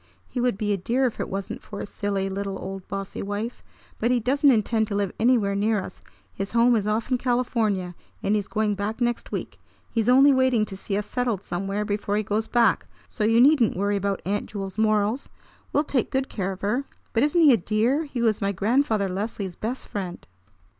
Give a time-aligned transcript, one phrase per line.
[0.27, 3.61] He would be a dear if it wasn't for his silly little old bossy wife!
[3.99, 6.01] But he doesn't intend to live anywhere near us.
[6.33, 7.93] His home is off in California,
[8.23, 9.59] and he's going back next week.
[9.91, 13.77] He's only waiting to see us settled somewhere before he goes back; so you needn't
[13.77, 15.29] worry about Aunt Jewel's morals.
[15.71, 16.85] We'll take good care of her.
[17.13, 18.05] But isn't he a dear?
[18.05, 20.25] He was my Grandfather Leslie's best friend."